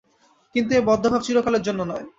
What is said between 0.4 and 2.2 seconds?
কিন্তু এ বদ্ধভাব চিরকালের জন্য নয়।